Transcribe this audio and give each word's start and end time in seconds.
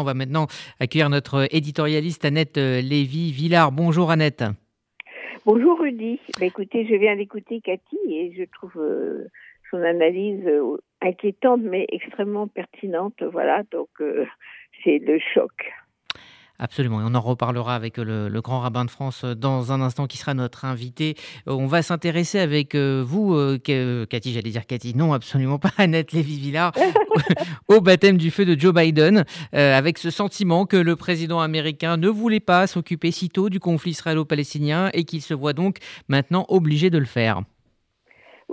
On 0.00 0.04
va 0.04 0.14
maintenant 0.14 0.46
accueillir 0.78 1.10
notre 1.10 1.46
éditorialiste 1.54 2.24
Annette 2.24 2.56
euh, 2.56 2.80
Lévy-Villard. 2.80 3.70
Bonjour 3.70 4.10
Annette. 4.10 4.44
Bonjour 5.44 5.78
Rudy. 5.78 6.18
Bah, 6.38 6.46
écoutez, 6.46 6.86
je 6.86 6.94
viens 6.94 7.16
d'écouter 7.16 7.60
Cathy 7.60 7.98
et 8.08 8.32
je 8.34 8.44
trouve 8.44 8.72
euh, 8.78 9.26
son 9.70 9.82
analyse 9.82 10.46
euh, 10.46 10.78
inquiétante 11.02 11.60
mais 11.62 11.84
extrêmement 11.92 12.48
pertinente. 12.48 13.22
Voilà, 13.30 13.62
donc 13.70 13.88
c'est 14.82 14.98
le 14.98 15.18
choc. 15.34 15.52
Absolument, 16.62 17.00
et 17.00 17.04
on 17.06 17.14
en 17.14 17.20
reparlera 17.22 17.74
avec 17.74 17.96
le, 17.96 18.28
grand 18.42 18.60
rabbin 18.60 18.84
de 18.84 18.90
France 18.90 19.24
dans 19.24 19.72
un 19.72 19.80
instant 19.80 20.06
qui 20.06 20.18
sera 20.18 20.34
notre 20.34 20.66
invité. 20.66 21.16
On 21.46 21.66
va 21.66 21.80
s'intéresser 21.80 22.38
avec 22.38 22.74
euh, 22.74 23.02
vous, 23.04 23.34
euh, 23.34 23.58
Cathy, 24.06 24.34
j'allais 24.34 24.50
dire 24.50 24.66
Cathy, 24.66 24.94
non 24.94 25.14
absolument 25.14 25.58
pas, 25.58 25.70
Annette 25.78 26.12
Lévy-Villard, 26.12 26.72
au 27.68 27.80
baptême 27.80 28.18
du 28.18 28.30
feu 28.30 28.44
de 28.44 28.60
Joe 28.60 28.74
Biden, 28.74 29.24
euh, 29.54 29.78
avec 29.78 29.96
ce 29.96 30.10
sentiment 30.10 30.66
que 30.66 30.76
le 30.76 30.96
président 30.96 31.40
américain 31.40 31.96
ne 31.96 32.08
voulait 32.08 32.40
pas 32.40 32.66
s'occuper 32.66 33.10
si 33.10 33.30
tôt 33.30 33.48
du 33.48 33.58
conflit 33.58 33.92
israélo-palestinien 33.92 34.90
et 34.92 35.04
qu'il 35.04 35.22
se 35.22 35.32
voit 35.32 35.54
donc 35.54 35.78
maintenant 36.08 36.44
obligé 36.50 36.90
de 36.90 36.98
le 36.98 37.06
faire. 37.06 37.40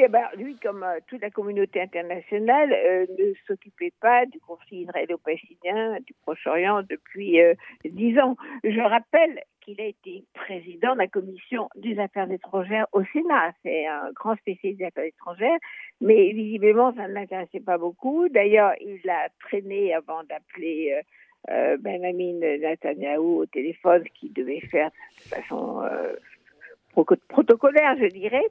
Eh 0.00 0.06
ben, 0.06 0.28
lui, 0.36 0.54
comme 0.56 0.84
euh, 0.84 1.00
toute 1.08 1.22
la 1.22 1.30
communauté 1.30 1.80
internationale, 1.80 2.72
euh, 2.72 3.06
ne 3.18 3.32
s'occupait 3.48 3.92
pas 4.00 4.26
du 4.26 4.38
conflit 4.38 4.82
israélo-palestinien, 4.82 5.98
du 6.06 6.14
Proche-Orient 6.22 6.82
depuis 6.88 7.40
euh, 7.40 7.54
dix 7.84 8.16
ans. 8.20 8.36
Je 8.62 8.80
rappelle 8.80 9.40
qu'il 9.60 9.80
a 9.80 9.86
été 9.86 10.24
président 10.34 10.92
de 10.92 10.98
la 10.98 11.08
commission 11.08 11.68
des 11.74 11.98
affaires 11.98 12.30
étrangères 12.30 12.86
au 12.92 13.02
Sénat. 13.12 13.52
C'est 13.64 13.86
un 13.86 14.12
grand 14.12 14.36
spécialiste 14.36 14.78
des 14.78 14.86
affaires 14.86 15.04
étrangères, 15.04 15.58
mais 16.00 16.32
visiblement, 16.32 16.94
ça 16.94 17.08
ne 17.08 17.14
l'intéressait 17.14 17.60
pas 17.60 17.76
beaucoup. 17.76 18.28
D'ailleurs, 18.28 18.74
il 18.80 19.10
a 19.10 19.28
traîné 19.40 19.94
avant 19.94 20.22
d'appeler 20.24 21.00
Benjamin 21.80 22.34
Netanyahu 22.40 23.40
au 23.40 23.46
téléphone, 23.46 24.04
ce 24.06 24.20
qu'il 24.20 24.32
devait 24.32 24.60
faire 24.60 24.90
de 24.90 25.34
façon 25.34 25.82
protocolaire, 27.28 27.96
je 27.98 28.06
dirais. 28.06 28.44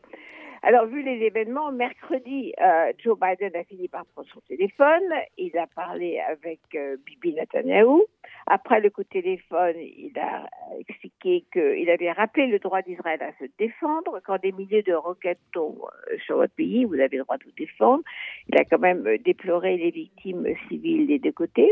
Alors, 0.67 0.85
vu 0.85 1.01
les 1.01 1.25
événements, 1.25 1.71
mercredi, 1.71 2.51
euh, 2.61 2.91
Joe 3.01 3.17
Biden 3.17 3.55
a 3.55 3.63
fini 3.63 3.87
par 3.87 4.05
prendre 4.07 4.27
son 4.27 4.41
téléphone. 4.49 5.13
Il 5.37 5.57
a 5.57 5.65
parlé 5.65 6.19
avec 6.19 6.59
euh, 6.75 6.97
Bibi 7.05 7.35
Netanyahu. 7.35 8.01
Après 8.47 8.81
le 8.81 8.89
coup 8.89 9.03
de 9.03 9.07
téléphone, 9.07 9.75
il 9.77 10.11
a 10.19 10.45
expliqué 10.77 11.45
qu'il 11.53 11.89
avait 11.89 12.11
rappelé 12.11 12.47
le 12.47 12.59
droit 12.59 12.81
d'Israël 12.81 13.23
à 13.23 13.31
se 13.39 13.49
défendre. 13.57 14.19
Quand 14.25 14.41
des 14.41 14.51
milliers 14.51 14.83
de 14.83 14.93
roquettes 14.93 15.39
tombent 15.53 15.89
euh, 16.11 16.17
sur 16.25 16.35
votre 16.35 16.53
pays, 16.53 16.83
vous 16.83 16.95
avez 16.95 17.15
le 17.15 17.23
droit 17.23 17.37
de 17.37 17.45
vous 17.45 17.55
défendre. 17.57 18.03
Il 18.49 18.59
a 18.59 18.65
quand 18.65 18.79
même 18.79 19.07
déploré 19.23 19.77
les 19.77 19.91
victimes 19.91 20.47
civiles 20.67 21.07
des 21.07 21.19
deux 21.19 21.31
côtés. 21.31 21.71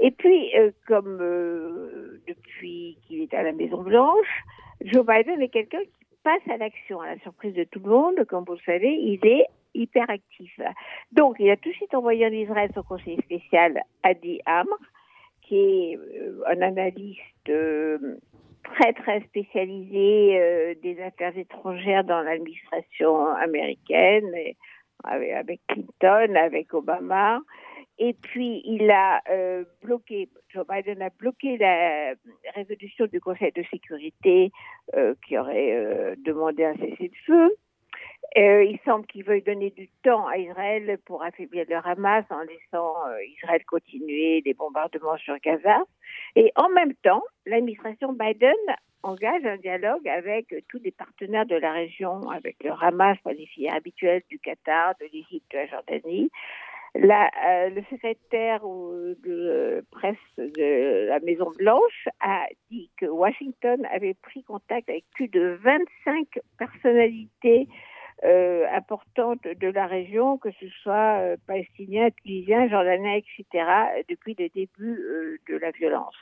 Et 0.00 0.10
puis, 0.10 0.52
comme 0.88 1.18
depuis 2.26 2.98
qu'il 3.06 3.22
est 3.22 3.34
à 3.34 3.44
la 3.44 3.52
Maison 3.52 3.82
Blanche, 3.82 4.42
Joe 4.84 5.06
Biden 5.06 5.40
est 5.40 5.48
quelqu'un 5.48 5.78
qui 5.78 6.01
passe 6.22 6.42
à 6.50 6.56
l'action, 6.56 7.00
à 7.00 7.14
la 7.14 7.18
surprise 7.20 7.54
de 7.54 7.64
tout 7.64 7.80
le 7.80 7.90
monde, 7.90 8.24
comme 8.28 8.44
vous 8.44 8.54
le 8.54 8.60
savez, 8.64 8.94
il 8.94 9.24
est 9.26 9.46
hyper 9.74 10.08
actif. 10.10 10.60
Donc, 11.12 11.36
il 11.38 11.50
a 11.50 11.56
tout 11.56 11.70
de 11.70 11.74
suite 11.74 11.94
envoyé 11.94 12.26
en 12.26 12.32
Israël 12.32 12.70
son 12.74 12.82
conseiller 12.82 13.20
spécial 13.22 13.82
Adi 14.02 14.40
Amr, 14.46 14.76
qui 15.42 15.56
est 15.56 15.96
euh, 15.96 16.42
un 16.46 16.60
analyste 16.62 17.48
euh, 17.48 17.98
très 18.62 18.92
très 18.92 19.20
spécialisé 19.22 20.38
euh, 20.40 20.74
des 20.82 21.00
affaires 21.02 21.36
étrangères 21.36 22.04
dans 22.04 22.20
l'administration 22.22 23.26
américaine, 23.26 24.30
avec 25.04 25.60
Clinton, 25.68 26.36
avec 26.36 26.72
Obama. 26.74 27.40
Et 28.04 28.14
puis, 28.14 28.62
il 28.64 28.90
a 28.90 29.22
euh, 29.30 29.64
bloqué, 29.80 30.28
Joe 30.48 30.66
Biden 30.66 31.00
a 31.02 31.10
bloqué 31.10 31.56
la 31.56 32.14
résolution 32.52 33.06
du 33.06 33.20
Conseil 33.20 33.52
de 33.52 33.62
sécurité 33.70 34.50
euh, 34.96 35.14
qui 35.24 35.38
aurait 35.38 35.72
euh, 35.72 36.16
demandé 36.24 36.64
un 36.64 36.74
cessez-le-feu. 36.74 37.54
il 38.34 38.76
semble 38.84 39.06
qu'il 39.06 39.22
veuille 39.22 39.42
donner 39.42 39.70
du 39.70 39.88
temps 40.02 40.26
à 40.26 40.36
Israël 40.36 40.98
pour 41.04 41.22
affaiblir 41.22 41.64
le 41.68 41.76
Hamas 41.76 42.24
en 42.30 42.40
laissant 42.40 42.92
Israël 43.36 43.64
continuer 43.66 44.42
les 44.44 44.54
bombardements 44.54 45.18
sur 45.18 45.38
Gaza. 45.38 45.84
Et 46.34 46.50
en 46.56 46.70
même 46.70 46.94
temps, 47.04 47.22
l'administration 47.46 48.14
Biden 48.14 48.56
engage 49.04 49.44
un 49.44 49.58
dialogue 49.58 50.08
avec 50.08 50.52
tous 50.68 50.80
les 50.82 50.90
partenaires 50.90 51.46
de 51.46 51.56
la 51.56 51.72
région, 51.72 52.28
avec 52.30 52.56
le 52.64 52.72
Hamas, 52.72 53.16
planifié 53.22 53.70
habituel 53.70 54.22
du 54.28 54.40
Qatar, 54.40 54.94
de 55.00 55.06
l'Égypte, 55.12 55.52
de 55.52 55.58
la 55.58 55.66
Jordanie, 55.66 56.30
la, 56.94 57.30
euh, 57.46 57.70
le 57.70 57.82
secrétaire 57.90 58.62
de 58.62 59.84
presse 59.90 60.16
de 60.36 61.08
la 61.08 61.20
Maison 61.20 61.50
Blanche 61.58 62.08
a 62.20 62.46
dit 62.70 62.90
que 62.98 63.06
Washington 63.06 63.86
avait 63.90 64.14
pris 64.14 64.42
contact 64.42 64.88
avec 64.90 65.04
plus 65.14 65.28
de 65.28 65.58
25 65.62 66.38
personnalités 66.58 67.68
euh, 68.24 68.66
importantes 68.72 69.42
de 69.44 69.68
la 69.68 69.86
région, 69.86 70.36
que 70.36 70.50
ce 70.60 70.68
soit 70.82 71.18
euh, 71.20 71.36
palestiniens, 71.46 72.10
tunisiens, 72.10 72.68
jordaniens, 72.68 73.16
etc., 73.16 73.64
depuis 74.08 74.36
le 74.38 74.48
début 74.50 75.40
de 75.48 75.56
la 75.56 75.70
violence. 75.70 76.14